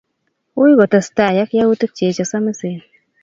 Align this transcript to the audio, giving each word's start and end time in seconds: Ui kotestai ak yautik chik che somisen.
Ui 0.61 0.71
kotestai 0.79 1.35
ak 1.43 1.51
yautik 1.57 1.91
chik 1.97 2.13
che 2.15 2.23
somisen. 2.31 2.77